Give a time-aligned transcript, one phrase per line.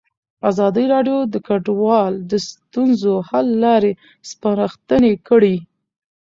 [0.49, 3.91] ازادي راډیو د کډوال د ستونزو حل لارې
[4.29, 5.55] سپارښتنې کړي.